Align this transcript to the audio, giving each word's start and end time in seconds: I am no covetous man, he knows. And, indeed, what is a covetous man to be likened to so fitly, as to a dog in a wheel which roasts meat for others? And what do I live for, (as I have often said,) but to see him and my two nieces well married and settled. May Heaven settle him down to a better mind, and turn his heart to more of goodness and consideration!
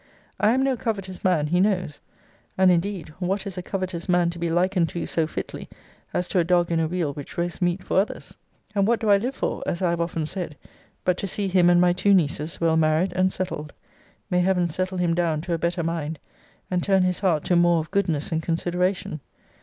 I 0.39 0.53
am 0.53 0.63
no 0.63 0.75
covetous 0.75 1.23
man, 1.23 1.45
he 1.45 1.59
knows. 1.61 1.99
And, 2.57 2.71
indeed, 2.71 3.09
what 3.19 3.45
is 3.45 3.55
a 3.55 3.61
covetous 3.61 4.09
man 4.09 4.31
to 4.31 4.39
be 4.39 4.49
likened 4.49 4.89
to 4.89 5.05
so 5.05 5.27
fitly, 5.27 5.69
as 6.11 6.27
to 6.29 6.39
a 6.39 6.43
dog 6.43 6.71
in 6.71 6.79
a 6.79 6.87
wheel 6.87 7.13
which 7.13 7.37
roasts 7.37 7.61
meat 7.61 7.83
for 7.83 7.99
others? 8.01 8.33
And 8.73 8.87
what 8.87 8.99
do 8.99 9.11
I 9.11 9.17
live 9.17 9.35
for, 9.35 9.61
(as 9.67 9.83
I 9.83 9.91
have 9.91 10.01
often 10.01 10.25
said,) 10.25 10.57
but 11.05 11.17
to 11.17 11.27
see 11.27 11.47
him 11.47 11.69
and 11.69 11.79
my 11.79 11.93
two 11.93 12.15
nieces 12.15 12.59
well 12.59 12.77
married 12.77 13.13
and 13.13 13.31
settled. 13.31 13.73
May 14.31 14.39
Heaven 14.39 14.67
settle 14.67 14.97
him 14.97 15.13
down 15.13 15.39
to 15.41 15.53
a 15.53 15.59
better 15.59 15.83
mind, 15.83 16.17
and 16.71 16.81
turn 16.81 17.03
his 17.03 17.19
heart 17.19 17.43
to 17.43 17.55
more 17.55 17.77
of 17.77 17.91
goodness 17.91 18.31
and 18.31 18.41
consideration! 18.41 19.19